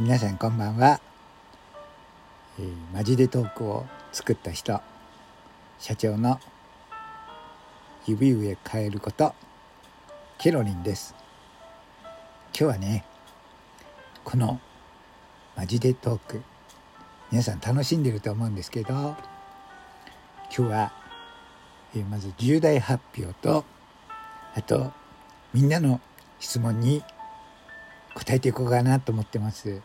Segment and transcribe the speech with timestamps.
[0.00, 0.98] 皆さんこんばんは、
[2.58, 4.80] えー、マジでトークを作った人
[5.78, 6.40] 社長の
[8.06, 9.34] 指上変えること
[10.38, 11.14] ケロリンです
[12.58, 13.04] 今日はね
[14.24, 14.58] この
[15.54, 16.40] マジでトーク
[17.30, 19.16] 皆さん楽しんでると思うんですけど今
[20.50, 20.92] 日は、
[21.94, 23.66] えー、まず重大発表と
[24.54, 24.92] あと
[25.52, 26.00] みんなの
[26.38, 27.02] 質問に
[28.14, 29.82] 答えていこうかなと思ってます。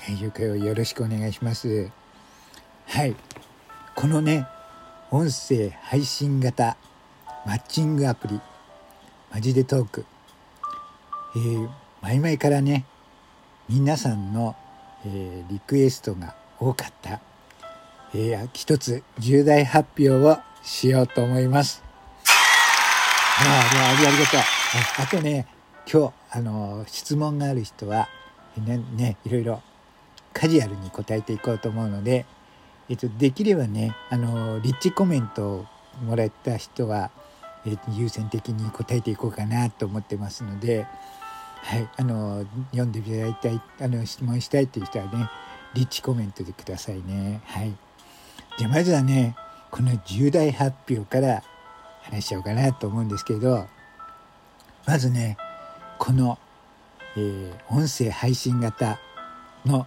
[0.00, 1.90] はい、よくよろしくお願いします。
[2.86, 3.14] はい。
[3.94, 4.46] このね、
[5.10, 6.76] 音声配信型
[7.44, 8.40] マッチングアプリ、
[9.32, 10.06] マジでトーク。
[11.36, 11.68] えー、
[12.00, 12.86] 前々からね、
[13.68, 14.56] 皆さんの、
[15.04, 17.20] えー、リクエストが多かった、
[18.14, 21.82] えー、一つ重大発表をしようと思います。
[23.40, 24.40] ああ、ありがとう。
[24.98, 25.46] あとね、
[25.90, 28.10] 今日あの質問がある人は
[28.58, 29.62] ねねいろいろ
[30.38, 32.24] カジュアルに答えていこうと思うので、
[32.88, 35.66] えっと、できればねあのリッチコメントを
[36.04, 37.10] もらった人は、
[37.66, 40.86] えっと、優先的に答えていこうかなと思ってますので、
[41.62, 45.28] はい、あの読んでいただいたいあの質問したいという人はね
[45.74, 47.40] リッチコメントでくださいね。
[47.44, 47.74] はい、
[48.58, 49.34] じゃまずはね
[49.72, 51.42] この重大発表から
[52.02, 53.66] 話しちゃおうかなと思うんですけど
[54.86, 55.36] まずね
[55.98, 56.38] この、
[57.16, 59.00] えー、音声配信型
[59.66, 59.86] の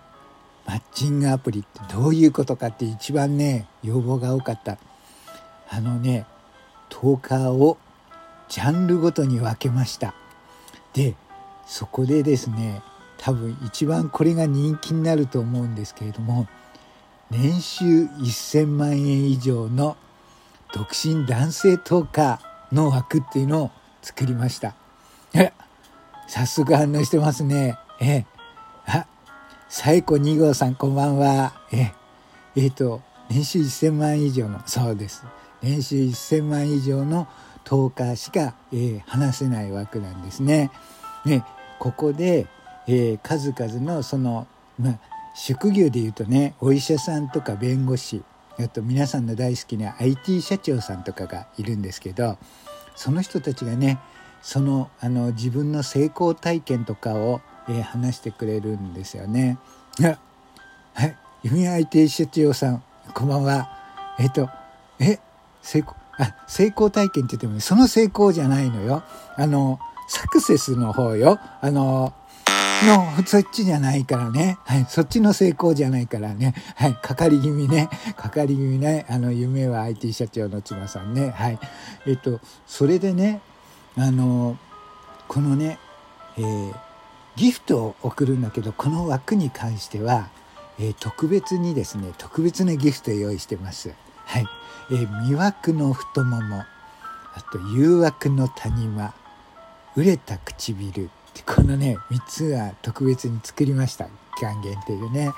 [0.65, 4.77] マッチングアプリってどういうことかって一番ね要望が多かった
[5.69, 6.25] あのね
[6.89, 7.77] トーカーを
[8.49, 10.13] ジャンルごとに分けました
[10.93, 11.15] で
[11.65, 12.81] そこでですね
[13.17, 16.47] 多分一番これが人気になると思うんですけれども
[17.29, 19.95] 年収1000万円以上の
[20.73, 24.75] 独身男性トーカーの枠っていうのを作りました。
[26.27, 27.77] 早速反応してますね。
[27.99, 28.30] えあ、
[29.73, 31.53] 最古2号さんこんばんは。
[31.71, 31.93] え
[32.57, 35.23] えー、と、年収1000万以上の、そうです。
[35.61, 37.25] 年収1000万以上の
[37.63, 40.71] トーカーしか、えー、話せない枠なんですね。
[41.23, 41.45] ね、
[41.79, 42.47] ここで、
[42.85, 44.45] えー、数々のその、
[44.77, 44.99] まあ、
[45.35, 48.23] 職業で言うとね、お医者さんとか弁護士、
[48.59, 52.37] あと皆さんの大好きな IT 社長さんとかがいるんですけど、
[52.97, 53.99] その人たちがね、
[54.41, 57.39] そのあの自分の成功体験とかを、
[57.69, 59.57] えー、話してくれるんですよね。
[60.93, 62.83] はい、弓 IT 社長さん
[63.13, 63.69] こんばんは。
[64.19, 64.49] えっ、ー、と
[64.99, 65.19] え
[65.61, 69.03] 成功あ成功体験って言っても、ね、その成功じゃないのよ。
[69.35, 71.39] あのサクセスの方よ。
[71.61, 72.13] あの
[72.83, 74.57] の、そっちじゃないからね。
[74.65, 74.85] はい。
[74.89, 76.55] そっちの成功じゃないからね。
[76.75, 76.95] はい。
[76.95, 77.89] かかり気味ね。
[78.17, 79.05] かかり気味ね。
[79.07, 81.29] あの、夢は IT 社長の妻さんね。
[81.29, 81.59] はい。
[82.07, 83.41] えっと、それでね、
[83.97, 84.57] あの
[85.27, 85.77] このね、
[86.37, 86.73] えー、
[87.35, 90.29] ギフトを送るんだけどこの枠に関しては、
[90.79, 93.93] えー、特別にですね特別なギフト用意してます。
[94.25, 94.45] はい、
[94.91, 96.63] えー、魅惑の太もも
[97.33, 99.13] あと誘惑の谷間
[99.95, 104.05] 熟れた唇ってこのね3つは特別に作りました
[104.37, 105.31] 期間限定でね。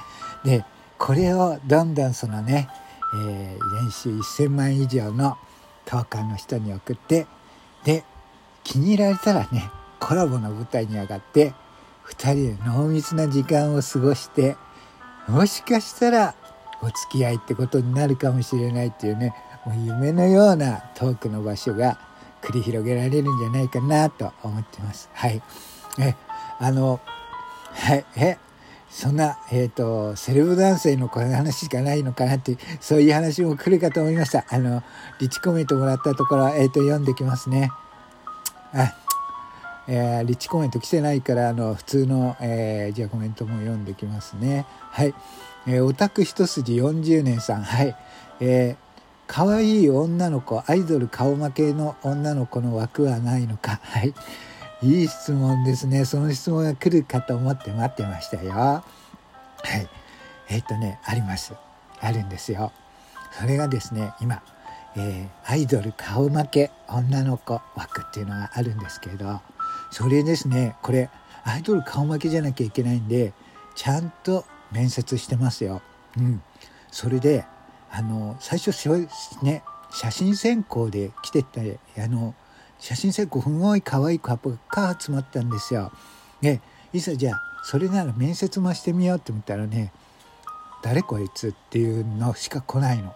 [0.44, 0.66] で
[0.98, 2.70] これをどんどんそのね、
[3.16, 5.38] えー、年収1,000万以上の
[5.86, 7.28] トーカーの人に送って
[7.84, 8.04] で
[8.64, 11.54] 気に入られたらねコラボの舞台に上がって
[12.10, 14.56] 2人で濃密な時間を過ごして
[15.28, 16.36] もしかしたら
[16.82, 19.34] お付き合いってことになるかもしれないっていうね
[19.66, 21.98] もう夢のようなトークの場所が
[22.42, 25.10] 繰り広げられるんじゃないかなと思ってます。
[25.14, 25.42] はい。
[25.98, 26.16] え、
[26.60, 27.00] あの、
[27.72, 28.38] はい、え、
[28.90, 34.46] そんな、えっ、ー、と、セレブ男性のこの話しかないのかなって、そういう話も来るかと思いました。
[34.50, 34.84] あの、
[35.20, 37.72] リチコメントもらったところ、えっ、ー、と、読んできますね。
[38.74, 38.94] あ
[39.88, 44.66] えー、リッチコメント来てないからあの普通の、えー、じゃあコメントも読んできますね。
[44.92, 45.14] はい、
[45.68, 47.64] えー、オタク一筋40年さん。
[47.64, 47.96] はい。
[48.40, 48.76] えー、
[49.28, 53.80] 可愛い女の子アイドル顔負けの女の子の枠はないのか。
[53.84, 54.14] はい。
[54.82, 56.06] いい質問ですね。
[56.06, 58.52] その質問が来るかと思って待ってましたよ。
[58.52, 58.84] は
[59.64, 59.88] い。
[60.50, 61.54] えっ、とねあります。
[62.00, 62.72] あるんですよ。
[63.40, 64.44] それがですね今
[64.96, 69.42] えー、アイドル顔負け女の子枠っていうのがあるんですけど
[69.92, 71.10] それですねこれ
[71.44, 73.34] アイドル顔負けじゃなきゃいけないんで
[73.76, 75.82] ちゃんと面接してますよ。
[76.18, 76.42] うん、
[76.92, 77.46] それで
[77.92, 78.72] あの最初
[79.42, 82.34] ね写真選考で来てたあの
[82.80, 85.92] 写真選考すごい可愛いカップが集まったんですよ。
[86.42, 86.60] で
[86.92, 89.94] いざじゃあそれなら面接もしてみようって思ったらね
[90.82, 93.16] 誰こいつっていうのしか来ないの。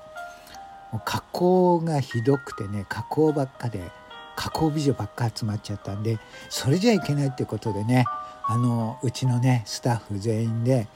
[0.92, 3.92] もう加工がひどくてね加工ばっかで
[4.38, 6.20] 加工美女ばっか集まっちゃったんで
[6.50, 8.06] それじゃいけないってことでね
[8.46, 10.88] あのうちのねスタッフ全員で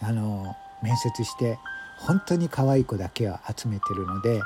[0.00, 1.58] あの面接して
[1.98, 4.40] 本当に可愛い子だけを集めてるので、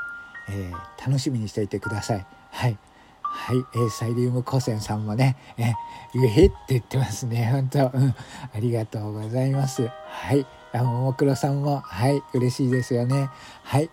[0.50, 2.26] えー、楽しみにしていてください。
[2.50, 2.78] はい
[3.22, 7.48] はい、えー、サイリウム古銭さんもね、えー、うへって言ってますね。
[7.52, 8.14] 本当、うん、あ
[8.58, 9.88] りがとうございます。
[9.88, 13.30] はい、あももクロさんも、はい、嬉しいですよね。
[13.62, 13.88] はい、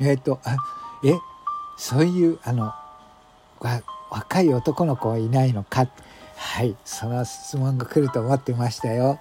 [0.00, 0.56] えっ、ー、と、あ、
[1.04, 1.18] え、
[1.76, 2.72] そういう、あの、
[4.10, 5.88] 若い男の子はいないのか？
[6.36, 9.18] はい、その質問が来ると思ってましたよ。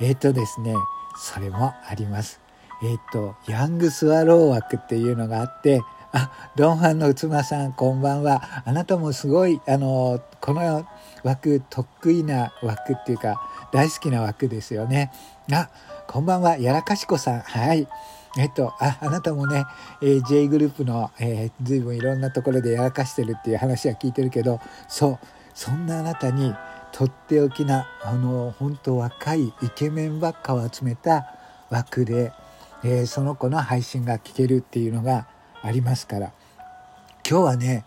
[0.00, 0.74] えっ、ー、とですね、
[1.16, 2.40] それもあります。
[2.82, 5.80] えっ、ー、と、ヤングスワロー枠っていうのがあって、
[6.12, 8.62] あ、ドンファンのつまさん、こんばんは。
[8.64, 10.86] あなたもすごい、あの、この
[11.22, 13.42] 枠、得意な枠っていうか、
[13.72, 15.10] 大好きな枠ですよね。
[15.52, 15.68] あ、
[16.06, 17.40] こんばんは、やらかしこさん。
[17.40, 17.88] はい。
[18.36, 19.64] えっと、あ、あなたもね、
[20.02, 25.18] えー、J グループの、えー、随分いろんなところでやらかしてるっていう話は聞いてるけど、そう、
[25.54, 26.54] そんなあなたに、
[26.92, 31.34] とっておきな、あの、本当若いイケメンばっかを集めた
[31.70, 32.32] 枠で、
[32.84, 35.26] えー、その子の配信が聞けるっていうのが、
[35.62, 36.32] ありますから
[37.28, 37.84] 今日はね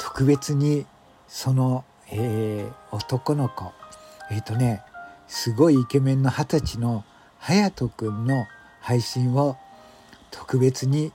[0.00, 0.86] 特別に
[1.28, 3.72] その、えー、男の子
[4.30, 4.82] えっ、ー、とね
[5.28, 7.04] すごいイケメンの二十歳の
[7.40, 8.46] 隼人くんの
[8.86, 9.56] 配信を
[10.30, 11.10] 特別に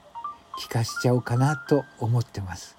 [0.60, 2.76] 聞かしちゃおうかなと思ってます。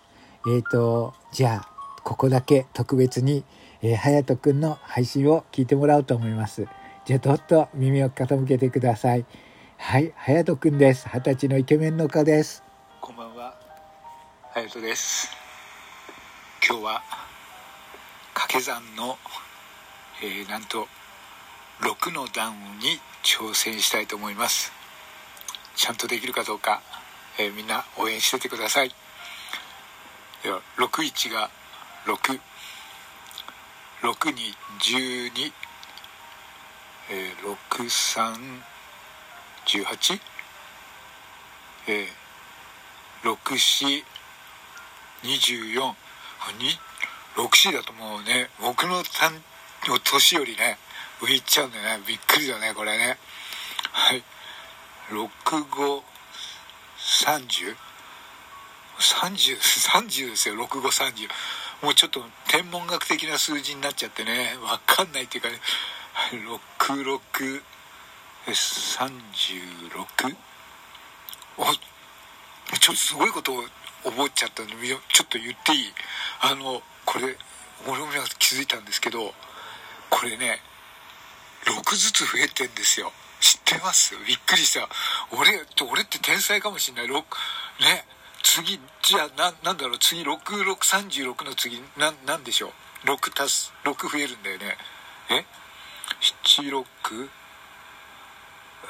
[0.48, 1.69] えっ、ー、とじゃあ
[2.04, 3.44] ここだけ特別に、
[3.81, 6.68] えー、隼人くんの配信を聞いてもらおうと思います。
[7.06, 9.25] じゃあどっと耳を傾けてください。
[9.78, 11.10] はい、隼人くんです。
[11.12, 12.62] 二十歳のイケメンの子です。
[13.01, 13.56] こんばんは、
[14.54, 15.31] 隼人です。
[16.69, 17.01] 今日は
[18.36, 19.18] 掛け算の、
[20.22, 20.88] えー、なんと
[21.80, 24.83] 6の段に挑戦したいと思います。
[25.75, 26.81] ちゃんとできるかどうか、
[27.40, 28.92] えー、みんな応援しててください。
[30.44, 31.50] では61が
[32.06, 32.40] 6、
[34.02, 35.52] 6に12、
[37.12, 38.34] えー、63、
[39.66, 40.20] 18、
[41.88, 42.24] えー
[43.24, 44.04] 6424
[47.36, 49.02] 64だともうね僕の
[50.04, 50.78] 年よりね
[51.22, 53.18] 上行っちゃうんだよねびっくりだねこれね。
[53.94, 54.24] はい。
[55.10, 57.76] 6530
[59.00, 61.30] 30, 30ですよ6530
[61.84, 64.56] もうちょっと天文学的な数字になっちゃってね。
[64.62, 65.60] 分かんないっていうかね。
[66.32, 67.60] 6636
[71.58, 71.66] お
[72.80, 73.64] ちょっとすごいことを
[74.06, 75.94] 覚えちゃったんでちょっと言っていい？
[76.42, 77.36] あのこれ
[77.86, 78.08] 俺も
[78.40, 79.34] 気づいたんですけど
[80.10, 80.62] これね
[81.66, 83.12] 6ずつ増えてんですよ。
[83.44, 84.88] 知ってますびっくりした。
[85.38, 85.51] 俺
[85.92, 87.07] 俺って天才かもしんない。
[87.07, 87.12] 6
[87.84, 88.06] ね。
[88.42, 90.00] 次じゃあななんだろう。
[90.00, 92.72] 次6636の次ななんでしょ
[93.04, 93.07] う。
[93.07, 94.78] 6足す6増えるんだよね。
[95.30, 95.45] え
[96.44, 97.30] ？76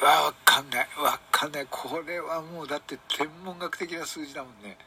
[0.03, 0.87] わわかんない。
[1.01, 1.67] わかんない。
[1.71, 4.77] これはもうだって天文学的な数字だもんね。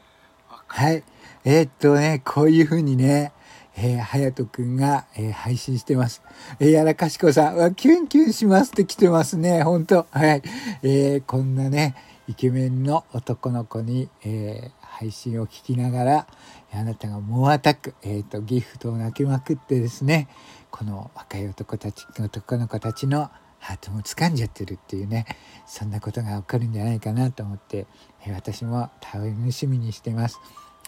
[0.68, 1.02] はい。
[1.44, 3.32] えー、っとねこういうふうにね
[3.76, 6.22] えー、はやとくんが、えー、配信してます。
[6.58, 10.06] えー、やらかしこさん、わ、キュンキュンしますって来てますね、ほんと。
[10.10, 10.42] はい。
[10.82, 11.94] えー、こんなね、
[12.28, 16.26] イケメンの男の子に、えー、配信を聞きながら、
[16.72, 20.28] あなたが猛アタック、えっ、ー、と、ギフトを泣きまくってですね、
[20.70, 23.30] この若い男たち、男の子たちの
[23.66, 25.26] ハートも掴んじゃってるっていうね
[25.66, 27.86] そんなことが起こるんじゃないかなと思って、
[28.24, 30.38] え私も楽しみにしてます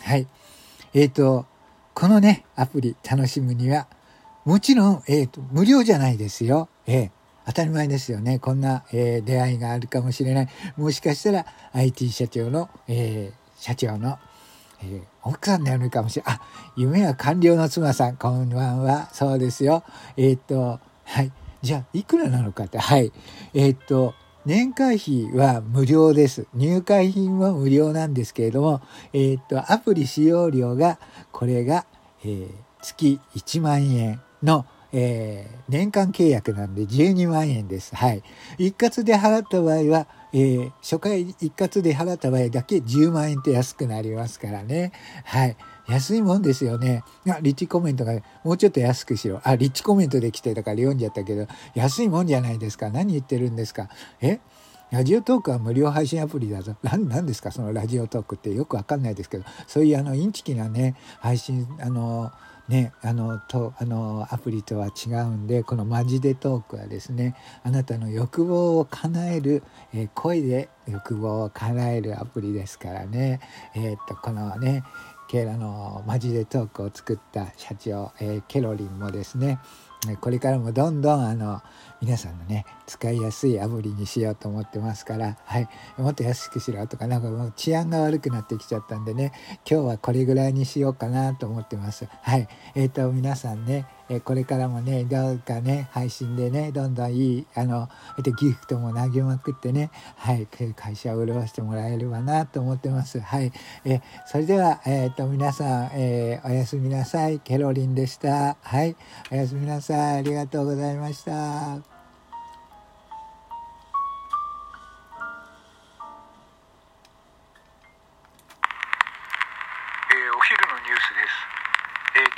[0.03, 0.29] はい
[0.95, 1.47] えっ、ー、と
[1.99, 3.89] このねアプリ楽しむには
[4.45, 7.11] もちろん、えーと、無料じゃないですよ、えー、
[7.47, 14.17] 当たり前ですよねこんな、えー、出会いがあるかもしれないもしかしたら IT 社長の、えー、社長の
[14.81, 16.37] えー、奥さんになるかもしれない。
[16.37, 16.41] あ、
[16.77, 19.09] 夢は官僚の妻さん、こんばんは。
[19.13, 19.83] そうですよ。
[20.17, 21.33] えっ、と、はい。
[21.63, 23.13] じゃあいくらなのかってはい
[23.55, 24.15] え、っと
[24.47, 26.47] 年会費は無料です。
[26.55, 28.81] 入会品は無料なんですけれども、
[29.13, 30.99] えー、っと、アプリ使用料が、
[31.33, 31.87] これが、
[32.25, 32.49] えー、
[32.81, 37.95] 月1万円の、えー、年間契約なんで12万円です。
[37.95, 38.23] はい。
[38.57, 44.93] 一括で払った場合は、えー、初回一括で払った場合だけ10万円と安くなりますからね。
[45.25, 45.57] はい。
[45.89, 47.03] 安いもんですよね。
[47.29, 48.13] あ、リッチコメントが、
[48.45, 49.41] もうちょっと安くしろ。
[49.43, 52.91] あ、リッチコメントで来てたから読んじゃったけど、安いもんじゃないですか。
[52.91, 53.89] 何言ってるんですか。
[54.21, 54.41] え？
[54.91, 56.77] ラジオトークは無料配信アプリだぞ。
[56.83, 57.51] 何ですか？
[57.51, 62.33] そのラジオトークってよくわかんないですけど、そういうあのインチキなね、配信、あの、
[62.69, 69.63] ね、あのとあのアプリとは違うんでこの「マジでトーク」はですねあなたの欲望を叶える、
[69.95, 73.41] えー、声で欲望を叶えるアプリですからね、
[73.75, 74.85] えー、っとこのね
[75.53, 79.59] あのマジでトークを作った社長、えー、ケロリンもですね
[80.21, 81.61] これからもどんどんあの
[82.01, 89.33] 皆さんのね使いやすいアプリにしようと思ってますから、はい、もっと安くしろとかなんかもう治安が悪くなってきちゃったんでね
[89.69, 92.07] 今日はこれぐらいにしようかなと思ってます。
[92.23, 92.49] はい。
[92.77, 97.91] えーと、皆さんねえこれからもねどうかね配信でねどんどんいいあの
[98.39, 100.47] ギフトも投げまくってねはい。
[100.77, 103.19] 会社を潤してもらえればなと思ってます。
[103.19, 103.53] はい。
[103.85, 107.41] えそれではえっ、ー、と皆さん、えー、おやすみなさい。
[107.41, 108.57] ケロリンでした。
[108.63, 108.97] はい。
[109.33, 109.88] おやすみなさい。
[109.95, 111.99] ありがとうございました。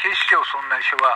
[0.01, 1.13] 警視庁村内署は、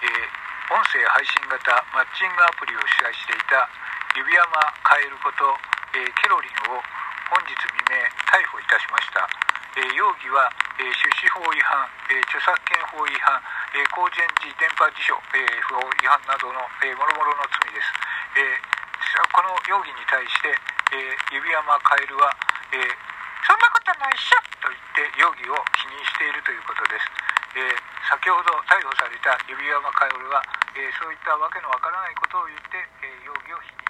[0.00, 1.60] えー、音声配信型
[1.92, 3.68] マッチングアプリを主催していた
[4.16, 4.48] 指山
[4.80, 5.44] カエルこと、
[5.92, 6.80] えー、ケロリンを
[7.28, 8.00] 本日未明
[8.32, 9.28] 逮捕いたしました、
[9.76, 10.48] えー、容疑は、
[10.80, 13.36] え趣旨法違反、え著作権法違反、
[13.74, 17.90] え公然時電波辞書、え法違反などの、えー、もろもろの罪です、
[18.38, 18.62] え
[19.34, 20.54] この容疑に対して、
[20.94, 22.30] え指山カエルは、
[22.70, 22.86] え
[23.42, 27.04] そんなことないっしょと言って容疑を否認しているということです。
[27.54, 27.76] えー、
[28.08, 30.42] 先ほど逮捕された指輪間薫は、
[30.74, 33.83] えー、そういったわけのわからないことを言ってえー、容疑を否認。